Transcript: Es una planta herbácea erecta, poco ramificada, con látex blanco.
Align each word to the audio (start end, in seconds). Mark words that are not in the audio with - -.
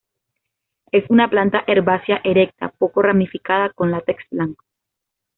Es 0.91 1.03
una 1.11 1.29
planta 1.29 1.63
herbácea 1.67 2.21
erecta, 2.23 2.69
poco 2.69 3.03
ramificada, 3.03 3.69
con 3.69 3.91
látex 3.91 4.27
blanco. 4.31 4.65